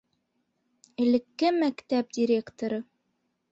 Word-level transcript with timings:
Элекке 1.05 1.53
мәктәп 1.59 2.19
директоры 2.19 2.83